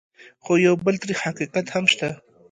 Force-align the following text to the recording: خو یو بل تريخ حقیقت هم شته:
خو 0.43 0.53
یو 0.65 0.75
بل 0.85 0.95
تريخ 1.03 1.17
حقیقت 1.27 1.65
هم 1.75 1.85
شته: 1.93 2.09